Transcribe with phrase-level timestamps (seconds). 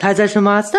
[0.00, 0.78] Teilzeichen Master!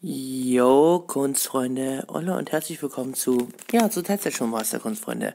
[0.00, 5.34] Jo, Kunstfreunde, Olle und herzlich willkommen zu, ja, zu Teilzeit Master, Kunstfreunde.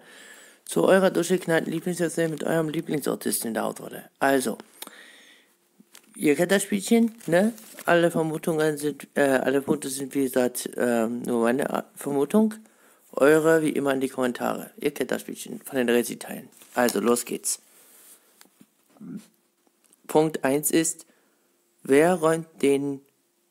[0.66, 4.10] Zu eurer durchgeknallten Lieblingserzählung mit eurem Lieblingsautisten in der Hauptrolle.
[4.18, 4.58] Also,
[6.16, 7.54] ihr kennt das Spielchen, ne?
[7.86, 12.56] Alle Vermutungen sind, äh, alle Punkte sind wie gesagt äh, nur meine Vermutung.
[13.12, 14.72] Eure wie immer in die Kommentare.
[14.78, 16.50] Ihr kennt das Spielchen von den Resi-Teilen.
[16.74, 17.62] Also, los geht's.
[20.08, 21.06] Punkt 1 ist,
[21.84, 23.02] wer räumt den,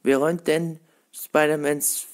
[0.02, 0.80] wer räumt denn
[1.12, 2.06] Spider-Mans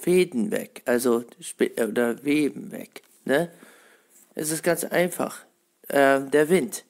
[0.00, 0.82] Fäden weg?
[0.86, 1.24] Also,
[1.58, 3.50] äh, oder Weben weg, ne?
[4.34, 5.44] Es ist ganz einfach.
[5.88, 6.84] Äh, der Wind.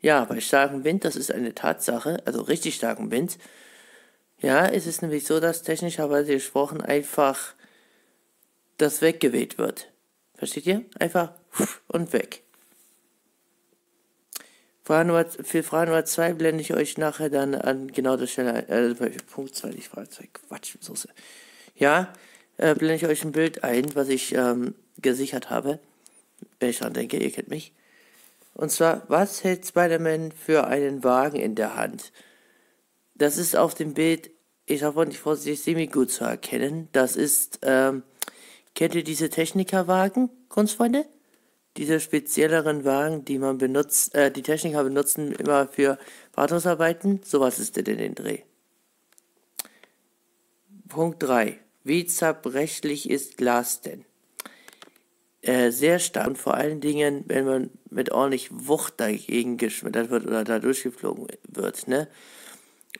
[0.00, 3.38] Ja, bei starkem Wind, das ist eine Tatsache, also richtig starkem Wind.
[4.40, 7.54] Ja, ist es nämlich so, dass technischerweise gesprochen einfach
[8.78, 9.92] das weggeweht wird.
[10.34, 10.84] Versteht ihr?
[10.98, 11.32] Einfach
[11.86, 12.42] und weg.
[14.84, 18.68] Frage Nummer, für Frage Nummer 2 blende ich euch nachher dann an genau der Stelle,
[18.68, 18.94] äh,
[19.32, 21.08] Punkt 2, nicht Frage 2, Quatsch, Soße.
[21.76, 22.12] Ja,
[22.56, 25.78] äh, blende ich euch ein Bild ein, was ich ähm, gesichert habe.
[26.58, 27.72] Wenn ich dran denke, ihr kennt mich.
[28.54, 32.12] Und zwar, was hält Spider-Man für einen Wagen in der Hand?
[33.14, 34.30] Das ist auf dem Bild,
[34.66, 36.88] ich hoffe nicht vorsichtig, semi-gut zu erkennen.
[36.92, 38.02] Das ist, ähm,
[38.74, 41.06] kennt ihr diese Technikerwagen, Kunstfreunde?
[41.76, 45.98] Diese spezielleren Wagen, die man benutzt, äh, die Techniker benutzen immer für
[46.34, 47.20] Wartungsarbeiten.
[47.24, 48.40] Sowas ist in den Dreh.
[50.88, 51.58] Punkt 3.
[51.84, 54.04] Wie zerbrechlich ist Glas denn?
[55.40, 60.26] Äh, sehr stark und vor allen Dingen, wenn man mit ordentlich Wucht dagegen geschmettert wird
[60.26, 62.08] oder da durchgeflogen wird, ne?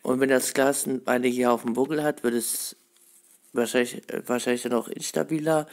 [0.03, 2.75] Und wenn das Glas einige auf dem Buckel hat, wird es
[3.53, 5.69] wahrscheinlich, wahrscheinlich dann auch instabiler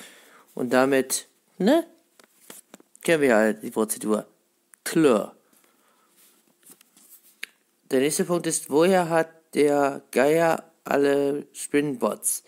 [0.54, 1.88] und damit, ne?
[3.02, 4.26] Kennen wir halt die Prozedur.
[4.84, 5.36] Klar.
[7.92, 12.44] Der nächste Punkt ist, woher hat der Geier alle Spinnbots?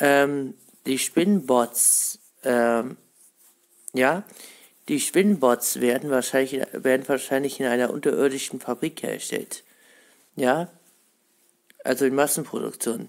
[0.00, 0.54] Ähm,
[0.86, 2.96] die Spinnbots, ähm,
[3.92, 4.24] ja,
[4.88, 9.64] die Spinnbots werden wahrscheinlich, werden wahrscheinlich in einer unterirdischen Fabrik hergestellt.
[10.36, 10.70] Ja,
[11.84, 13.08] also in Massenproduktion.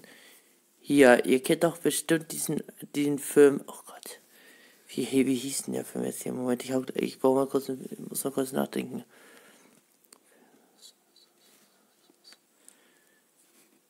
[0.80, 2.62] Hier, ihr kennt doch bestimmt diesen,
[2.94, 4.20] diesen Film, oh Gott,
[4.88, 6.32] wie, wie hieß denn der Film jetzt hier?
[6.32, 7.70] Moment, ich, hab, ich brauche mal kurz,
[8.08, 9.04] muss mal kurz nachdenken.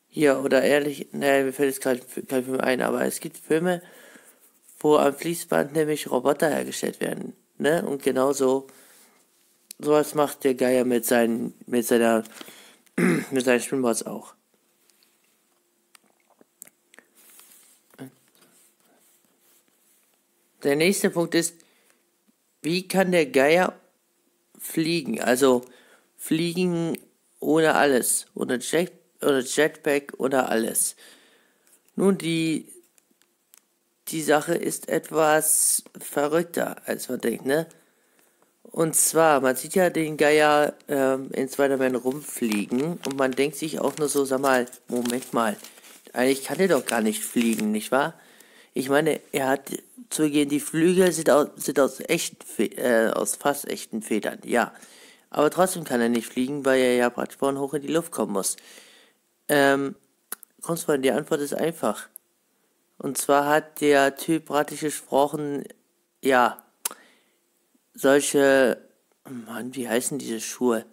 [0.09, 3.83] Hier, oder ehrlich, naja, mir fällt jetzt kein, kein Film ein, aber es gibt Filme,
[4.79, 7.35] wo am Fließband nämlich Roboter hergestellt werden.
[7.59, 7.85] Ne?
[7.85, 8.67] Und genauso
[9.79, 12.23] sowas macht der Geier mit seinen, mit seiner,
[13.31, 14.36] mit seinen Schwimmbots auch.
[20.63, 21.55] Der nächste Punkt ist,
[22.61, 23.73] wie kann der Geier
[24.57, 25.21] fliegen?
[25.21, 25.63] Also
[26.15, 26.97] fliegen
[27.39, 28.91] ohne alles, ohne Jet,
[29.21, 30.95] oder Jetpack oder alles.
[31.95, 32.67] Nun, die,
[34.09, 37.67] die Sache ist etwas verrückter, als man denkt, ne?
[38.63, 43.79] Und zwar, man sieht ja den Geier ähm, in Spider-Man rumfliegen und man denkt sich
[43.79, 45.55] auch nur so, sag mal, Moment mal,
[46.13, 48.13] eigentlich kann der doch gar nicht fliegen, nicht wahr?
[48.73, 49.71] Ich meine, er hat
[50.09, 54.73] zugegeben, die Flügel sind aus, sind aus echt, äh, aus fast echten Federn, ja.
[55.29, 58.11] Aber trotzdem kann er nicht fliegen, weil er ja praktisch von hoch in die Luft
[58.11, 58.55] kommen muss.
[59.49, 59.95] Ähm,
[60.61, 62.07] Kunstfreund, die Antwort ist einfach.
[62.97, 65.63] Und zwar hat der Typ praktisch gesprochen,
[66.21, 66.63] ja,
[67.93, 68.81] solche,
[69.45, 70.85] Mann, wie heißen diese Schuhe?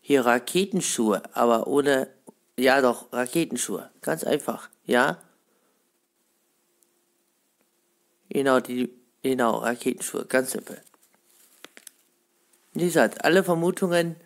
[0.00, 2.08] Hier Raketenschuhe, aber ohne,
[2.56, 3.90] ja doch, Raketenschuhe.
[4.00, 5.18] Ganz einfach, ja.
[8.34, 8.90] Genau, die,
[9.22, 10.82] genau, Raketenschuhe, ganz simpel.
[12.72, 14.16] Wie gesagt, alle Vermutungen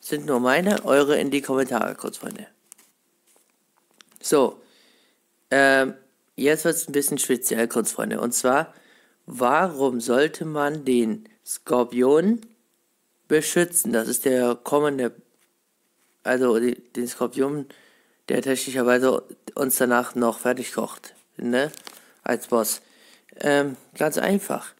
[0.00, 2.46] sind nur meine, eure in die Kommentare, kurz, Freunde.
[4.20, 4.60] So,
[5.50, 5.94] ähm,
[6.36, 8.20] jetzt wird es ein bisschen speziell, kurz, Freunde.
[8.20, 8.74] Und zwar,
[9.24, 12.42] warum sollte man den Skorpion
[13.28, 13.94] beschützen?
[13.94, 15.14] Das ist der kommende,
[16.22, 17.64] also die, den Skorpion,
[18.28, 19.22] der technischerweise
[19.54, 21.72] uns danach noch fertig kocht, ne?
[22.22, 22.82] Als Boss.
[23.40, 24.74] Ähm, ganz einfach.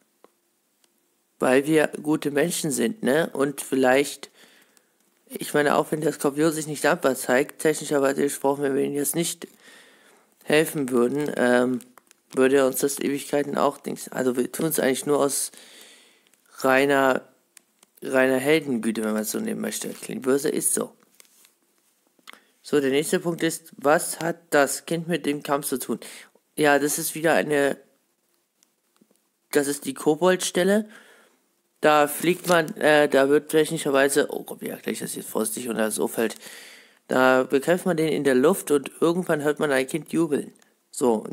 [1.39, 3.31] Weil wir gute Menschen sind, ne?
[3.33, 4.31] Und vielleicht,
[5.29, 8.95] ich meine, auch wenn der Skorpion sich nicht dankbar zeigt, technischerweise gesprochen, wenn wir ihm
[8.95, 9.47] jetzt nicht
[10.45, 11.81] helfen würden, ähm,
[12.35, 14.09] würde uns das Ewigkeiten auch nichts.
[14.09, 15.53] Also wir tun es eigentlich nur aus
[16.59, 17.23] reiner,
[18.03, 19.89] reiner Heldengüte, wenn man es so nehmen möchte.
[19.91, 20.93] Klingt böse, ist so.
[22.63, 26.01] So, der nächste Punkt ist, was hat das Kind mit dem Kampf zu tun?
[26.55, 27.79] Ja, das ist wieder eine
[29.53, 30.89] das ist die Koboldstelle.
[31.81, 35.69] da fliegt man, äh, da wird technischerweise, oh Gott, wie erkläre ich das jetzt vorsichtig
[35.69, 36.35] und das auffällt,
[37.07, 40.53] da bekämpft man den in der Luft und irgendwann hört man ein Kind jubeln.
[40.91, 41.25] So.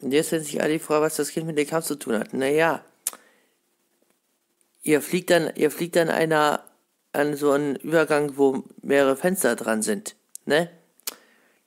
[0.00, 2.18] Und jetzt stellt sich alle die Frage, was das Kind mit dem Kampf zu tun
[2.18, 2.34] hat.
[2.34, 2.84] Naja,
[4.82, 6.64] ihr fliegt dann, ihr fliegt dann einer,
[7.12, 10.16] an so einen Übergang, wo mehrere Fenster dran sind,
[10.46, 10.70] ne?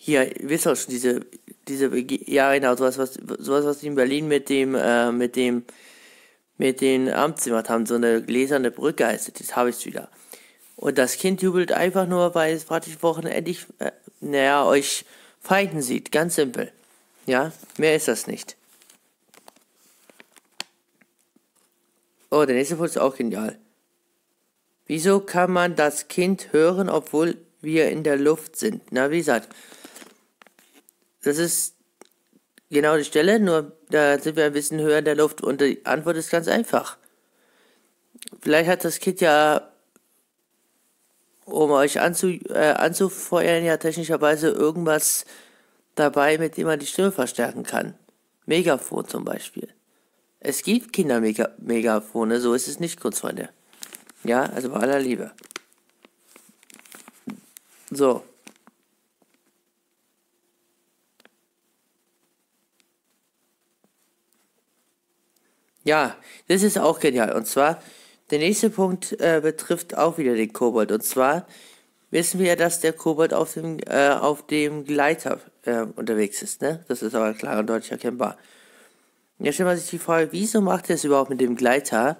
[0.05, 1.25] Hier, ihr wisst auch schon, diese,
[1.69, 1.89] diese,
[2.29, 5.63] ja genau, sowas, was, sowas, was in Berlin mit dem, äh, mit dem,
[6.57, 10.09] mit den Amtszimmern haben, so eine gläserne Brücke heißt es, das habe ich wieder.
[10.75, 15.05] Und das Kind jubelt einfach nur, weil es praktisch wochenendlich, äh, naja, euch
[15.39, 16.11] feinden sieht.
[16.11, 16.73] Ganz simpel.
[17.25, 18.57] Ja, mehr ist das nicht.
[22.29, 23.57] Oh, der nächste Punkt ist auch genial.
[24.85, 28.81] Wieso kann man das Kind hören, obwohl wir in der Luft sind?
[28.91, 29.47] Na, wie gesagt,
[31.23, 31.75] das ist
[32.69, 35.85] genau die Stelle, nur da sind wir ein bisschen höher in der Luft und die
[35.85, 36.97] Antwort ist ganz einfach.
[38.41, 39.69] Vielleicht hat das Kind ja
[41.45, 45.25] um euch anzu, äh, anzufeuern, ja technischerweise irgendwas
[45.95, 47.95] dabei, mit dem man die Stimme verstärken kann.
[48.45, 49.69] Megafon zum Beispiel.
[50.39, 53.49] Es gibt Kindermegafone, so ist es nicht, Kurzfreunde.
[54.23, 55.31] Ja, also bei aller Liebe.
[57.91, 58.23] So.
[65.83, 66.15] Ja,
[66.47, 67.33] das ist auch genial.
[67.33, 67.81] Und zwar,
[68.31, 70.91] der nächste Punkt äh, betrifft auch wieder den Kobold.
[70.91, 71.45] Und zwar
[72.09, 76.61] wissen wir, dass der Kobold auf dem, äh, auf dem Gleiter äh, unterwegs ist.
[76.61, 76.83] Ne?
[76.87, 78.37] Das ist aber klar und deutlich erkennbar.
[79.39, 82.17] Jetzt stellt man sich die Frage, wieso macht er es überhaupt mit dem Gleiter,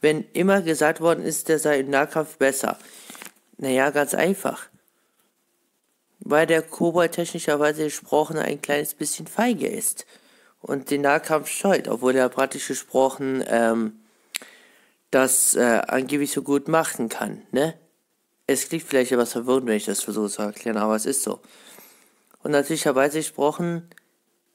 [0.00, 2.78] wenn immer gesagt worden ist, der sei im Nahkampf besser?
[3.58, 4.66] Naja, ganz einfach.
[6.20, 10.04] Weil der Kobold technischerweise gesprochen ein kleines bisschen feige ist
[10.60, 14.00] und den Nahkampf scheut, obwohl er praktisch gesprochen ähm,
[15.10, 17.74] das äh, angeblich so gut machen kann, ne?
[18.46, 21.40] Es klingt vielleicht etwas verwirrend, wenn ich das versuche zu erklären, aber es ist so.
[22.42, 23.90] Und natürlicherweise gesprochen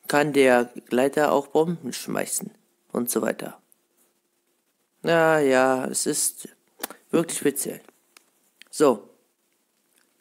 [0.08, 2.52] kann der Gleiter auch Bomben schmeißen
[2.92, 3.60] und so weiter.
[5.04, 6.50] Ja, ja, es ist
[7.12, 7.82] wirklich speziell.
[8.72, 9.10] So,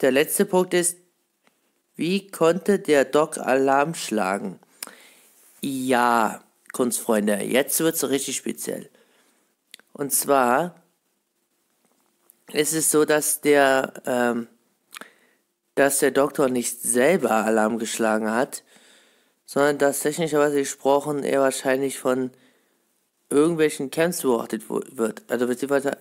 [0.01, 0.97] der letzte Punkt ist,
[1.95, 4.59] wie konnte der Doc Alarm schlagen?
[5.65, 6.43] Ja,
[6.73, 8.89] Kunstfreunde, jetzt wird es richtig speziell.
[9.93, 10.75] Und zwar
[12.51, 14.49] ist es so, dass der, ähm,
[15.75, 18.65] dass der Doktor nicht selber Alarm geschlagen hat,
[19.45, 22.31] sondern dass technischerweise gesprochen er wahrscheinlich von
[23.29, 25.23] irgendwelchen Camps beobachtet wird.
[25.29, 25.97] Also beziehungsweise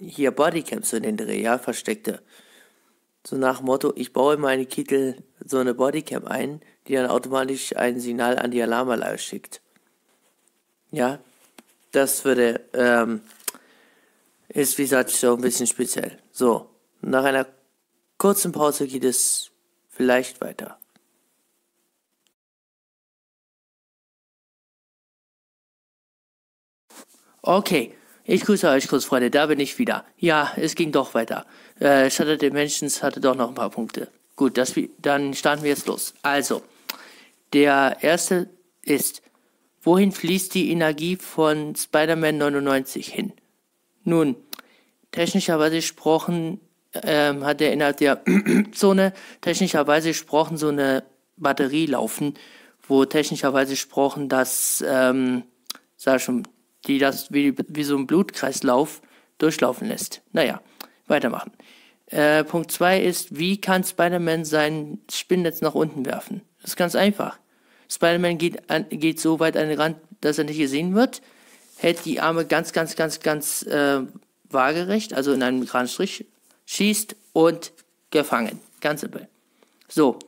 [0.00, 2.20] hier Bodycamps in den Dreh, ja, versteckte.
[3.26, 7.76] So nach Motto, ich baue in meine Kittel so eine Bodycam ein, die dann automatisch
[7.76, 9.60] ein Signal an die Alarmanlage schickt.
[10.90, 11.18] Ja,
[11.92, 13.20] das würde, ähm,
[14.48, 16.18] ist wie gesagt so ein bisschen speziell.
[16.32, 16.70] So,
[17.02, 17.46] nach einer
[18.16, 19.50] kurzen Pause geht es
[19.90, 20.78] vielleicht weiter.
[27.42, 27.94] Okay,
[28.24, 30.04] ich grüße euch kurz, Freunde, da bin ich wieder.
[30.18, 31.46] Ja, es ging doch weiter.
[31.78, 34.08] Äh, Shutter Dimensions hatte doch noch ein paar Punkte.
[34.36, 36.14] Gut, das, dann starten wir jetzt los.
[36.22, 36.62] Also,
[37.52, 38.50] der erste
[38.82, 39.22] ist,
[39.82, 43.32] wohin fließt die Energie von Spider-Man 99 hin?
[44.04, 44.36] Nun,
[45.12, 46.60] technischerweise gesprochen
[46.94, 48.22] ähm, hat er innerhalb der
[48.72, 51.04] Zone technischerweise gesprochen so eine
[51.36, 52.34] Batterie laufen,
[52.86, 55.44] wo technischerweise gesprochen das, ähm,
[55.96, 56.48] sag schon,
[56.86, 59.02] die das wie, wie so ein Blutkreislauf
[59.38, 60.22] durchlaufen lässt.
[60.32, 60.60] Naja,
[61.06, 61.52] weitermachen.
[62.06, 66.42] Äh, Punkt 2 ist, wie kann Spider-Man sein Spinnnetz nach unten werfen?
[66.60, 67.38] Das ist ganz einfach.
[67.88, 71.22] Spider-Man geht, geht so weit an den Rand, dass er nicht gesehen wird,
[71.76, 74.00] hält die Arme ganz, ganz, ganz, ganz äh,
[74.50, 76.26] waagerecht, also in einem geraden Strich,
[76.66, 77.72] schießt und
[78.10, 78.60] gefangen.
[78.80, 79.28] Ganz simpel.
[79.88, 80.18] So,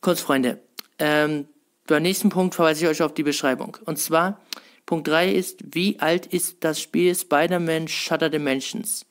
[0.00, 0.60] kurz Freunde.
[0.98, 1.46] Ähm,
[1.86, 3.76] beim nächsten Punkt verweise ich euch auf die Beschreibung.
[3.84, 4.40] Und zwar,
[4.86, 9.04] Punkt 3 ist, wie alt ist das Spiel Spider-Man Shutter Dimensions?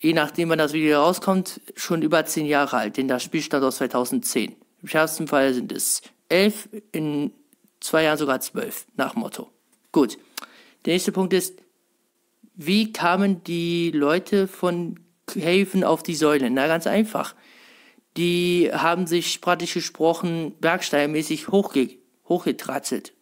[0.00, 3.64] Je nachdem, wann das Video rauskommt, schon über 10 Jahre alt, denn das Spiel stammt
[3.64, 4.54] aus 2010.
[4.82, 7.32] Im schärfsten Fall sind es 11, in
[7.80, 9.50] zwei Jahren sogar 12, nach Motto.
[9.92, 10.18] Gut.
[10.84, 11.62] Der nächste Punkt ist,
[12.54, 15.00] wie kamen die Leute von
[15.34, 16.50] Haven auf die Säule?
[16.50, 17.34] Na, ganz einfach.
[18.16, 23.12] Die haben sich praktisch gesprochen bergsteigermäßig hochge hochgetratzelt.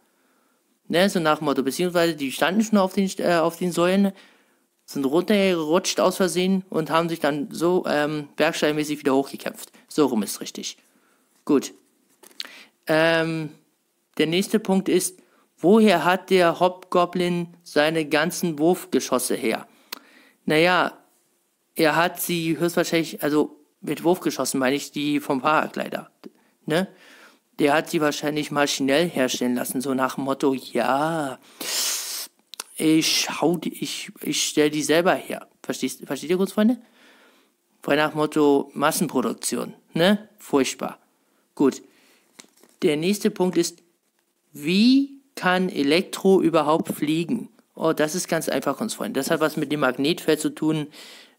[0.88, 1.62] Ne, so nach dem Motto.
[1.62, 4.12] Beziehungsweise die standen schon auf den, äh, auf den Säulen,
[4.84, 9.72] sind runtergerutscht aus Versehen und haben sich dann so ähm, bergsteigermäßig wieder hochgekämpft.
[9.88, 10.76] So rum ist richtig.
[11.44, 11.72] Gut.
[12.86, 13.50] Ähm,
[14.18, 15.18] der nächste Punkt ist,
[15.58, 19.66] woher hat der Hobgoblin seine ganzen Wurfgeschosse her?
[20.44, 20.98] Naja,
[21.74, 26.10] er hat sie höchstwahrscheinlich, also mit Wurfgeschossen meine ich die vom Paraglider,
[26.66, 26.88] ne?
[27.58, 31.38] Der hat sie wahrscheinlich maschinell herstellen lassen, so nach dem Motto, ja,
[32.76, 35.46] ich hau die, ich, ich stell die selber her.
[35.62, 36.78] Verstehst, versteht ihr kurz, Freunde?
[37.82, 40.28] Frei nach Motto Massenproduktion, ne?
[40.38, 40.98] Furchtbar.
[41.54, 41.82] Gut.
[42.82, 43.82] Der nächste Punkt ist,
[44.52, 47.48] wie kann Elektro überhaupt fliegen?
[47.74, 49.18] Oh, das ist ganz einfach, Kunstfreunde.
[49.18, 50.88] Das hat was mit dem Magnetfeld zu tun.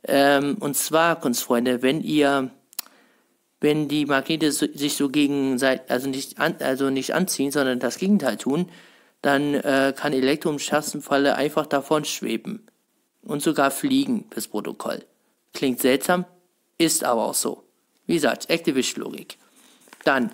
[0.06, 2.50] Ähm, und zwar, Kunstfreunde, wenn ihr,
[3.62, 7.98] wenn die Magnete so, sich so gegenseitig, also nicht, an, also nicht anziehen, sondern das
[7.98, 8.70] Gegenteil tun,
[9.22, 12.68] dann äh, kann Elektro im schärfsten Falle einfach davon schweben.
[13.22, 15.06] Und sogar fliegen, fürs Protokoll.
[15.54, 16.26] Klingt seltsam,
[16.78, 17.64] ist aber auch so.
[18.06, 19.38] Wie gesagt, Activision-Logik.
[20.04, 20.32] Dann,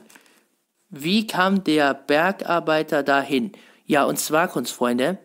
[0.90, 3.52] wie kam der Bergarbeiter dahin?
[3.86, 5.18] Ja, und zwar, Kunstfreunde,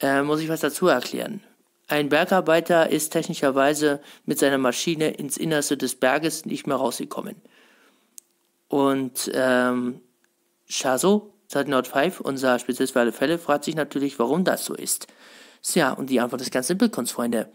[0.00, 1.42] äh, muss ich was dazu erklären.
[1.86, 7.36] Ein Bergarbeiter ist technischerweise mit seiner Maschine ins Innerste des Berges nicht mehr rausgekommen.
[8.68, 10.00] Und ähm,
[10.66, 14.74] Shazo, seit Nord 5, unser Spezialist für alle Fälle, fragt sich natürlich, warum das so
[14.74, 15.06] ist.
[15.62, 17.50] Tja, und die Antwort ist ganz simpel, Kunstfreunde.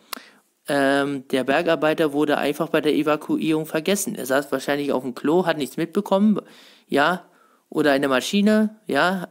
[0.68, 4.16] Ähm, der Bergarbeiter wurde einfach bei der Evakuierung vergessen.
[4.16, 6.40] Er saß wahrscheinlich auf dem Klo, hat nichts mitbekommen,
[6.88, 7.26] ja,
[7.70, 9.28] oder eine Maschine, ja,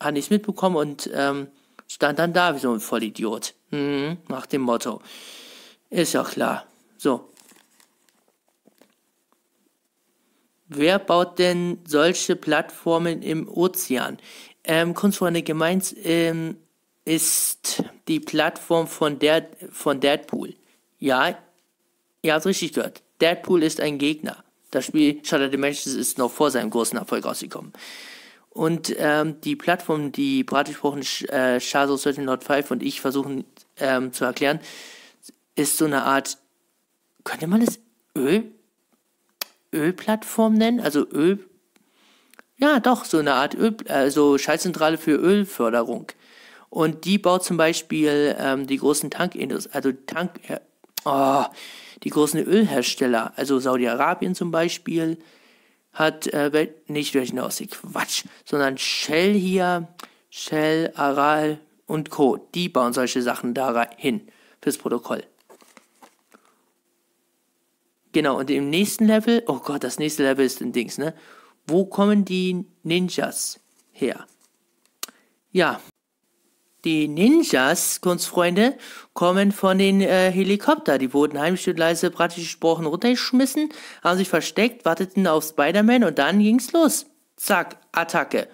[0.00, 1.48] hat nichts mitbekommen und ähm,
[1.86, 3.54] stand dann da wie so ein Vollidiot.
[3.70, 5.00] Mhm, nach dem Motto.
[5.90, 6.66] Ist ja klar.
[6.96, 7.30] So.
[10.68, 14.18] Wer baut denn solche Plattformen im Ozean?
[14.64, 16.58] Ähm, Kunstfreunde gemeint ähm,
[17.04, 20.54] ist die Plattform von, der, von Deadpool.
[20.98, 21.38] Ja,
[22.20, 23.02] ihr habt richtig gehört.
[23.20, 24.44] Deadpool ist ein Gegner.
[24.70, 27.72] Das Spiel Shadow Dimensions ist noch vor seinem großen Erfolg rausgekommen.
[28.50, 33.44] Und ähm, die Plattform, die praktisch gesprochen äh, Shadow 13.5 und ich versuchen
[33.78, 34.60] ähm, zu erklären,
[35.54, 36.38] ist so eine Art,
[37.24, 37.78] könnte man das
[38.16, 38.50] Öl,
[39.72, 40.80] Ölplattform nennen?
[40.80, 41.38] Also Öl,
[42.56, 46.06] ja doch, so eine Art Öl, also Schaltzentrale für Ölförderung.
[46.70, 50.40] Und die baut zum Beispiel ähm, die großen Tankindustrie, also Tank,
[51.04, 51.44] Oh,
[52.02, 55.18] die großen Ölhersteller, also Saudi-Arabien zum Beispiel,
[55.92, 59.88] hat äh, nicht welchen aus, Quatsch, sondern Shell hier,
[60.30, 62.36] Shell, Aral und Co.
[62.54, 64.28] Die bauen solche Sachen da hin
[64.60, 65.24] fürs Protokoll.
[68.12, 71.14] Genau, und im nächsten Level, oh Gott, das nächste Level ist ein Dings, ne?
[71.66, 73.60] Wo kommen die Ninjas
[73.92, 74.26] her?
[75.52, 75.80] Ja,
[76.88, 78.74] die Ninjas, Kunstfreunde,
[79.12, 80.96] kommen von den äh, Helikopter.
[80.96, 83.68] Die wurden heimlich leise praktisch gesprochen runtergeschmissen,
[84.02, 87.04] haben sich versteckt, warteten auf Spider-Man und dann ging's los.
[87.36, 88.48] Zack, Attacke.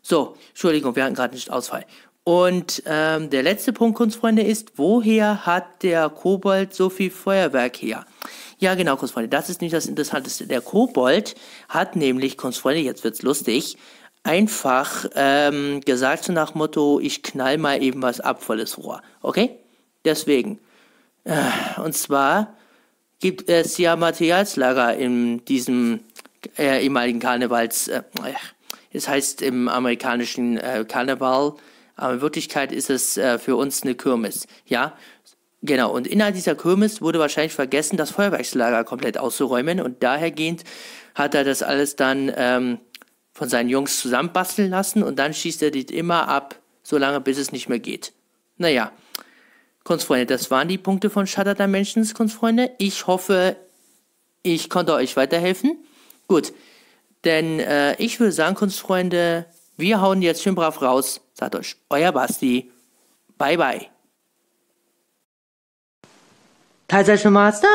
[0.00, 1.84] So, Entschuldigung, wir hatten gerade nicht Ausfall.
[2.24, 8.06] Und ähm, der letzte Punkt, Kunstfreunde, ist, woher hat der Kobold so viel Feuerwerk her?
[8.58, 10.46] Ja, genau, Kunstfreunde, das ist nicht das Interessanteste.
[10.46, 11.34] Der Kobold
[11.68, 13.76] hat nämlich, Kunstfreunde, jetzt wird's lustig,
[14.26, 19.02] einfach ähm, gesagt so nach Motto, ich knall mal eben was ab volles Rohr.
[19.22, 19.50] Okay?
[20.04, 20.58] Deswegen.
[21.24, 22.54] Äh, und zwar
[23.20, 26.00] gibt es ja Materialslager in diesem
[26.58, 28.02] äh, ehemaligen Karnevals, äh,
[28.92, 31.54] es heißt im amerikanischen äh, Karneval,
[31.96, 34.92] aber in Wirklichkeit ist es äh, für uns eine Kirmes, ja.
[35.62, 40.64] Genau, und innerhalb dieser Kirmes wurde wahrscheinlich vergessen, das Feuerwerkslager komplett auszuräumen und dahergehend
[41.14, 42.78] hat er das alles dann ähm,
[43.36, 47.52] von seinen Jungs zusammenbasteln lassen und dann schießt er die immer ab, solange bis es
[47.52, 48.14] nicht mehr geht.
[48.56, 48.92] Naja,
[49.84, 52.70] Kunstfreunde, das waren die Punkte von Shutter Dimensions, Kunstfreunde.
[52.78, 53.56] Ich hoffe,
[54.42, 55.76] ich konnte euch weiterhelfen.
[56.28, 56.54] Gut,
[57.24, 59.44] denn äh, ich würde sagen, Kunstfreunde,
[59.76, 61.20] wir hauen jetzt schön brav raus.
[61.34, 62.72] Sagt euch, euer Basti.
[63.36, 63.86] Bye, bye.
[66.88, 67.68] Teilzeit schon Master.